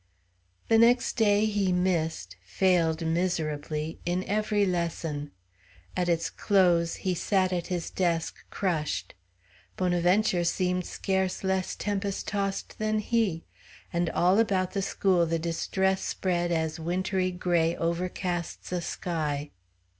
[0.67, 5.29] The next day he missed failed miserably in every lesson.
[5.95, 9.13] At its close he sat at his desk, crushed.
[9.77, 13.45] Bonaventure seemed scarce less tempest tossed than he;
[13.93, 19.51] and all about the school the distress spread as wintry gray overcasts a sky.